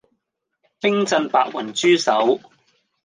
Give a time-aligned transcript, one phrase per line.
[0.79, 2.39] 冰鎮白雲豬手